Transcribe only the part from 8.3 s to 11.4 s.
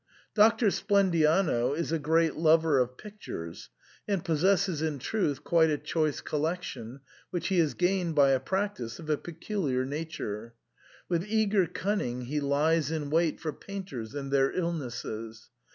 a practice of a peculiar nature. With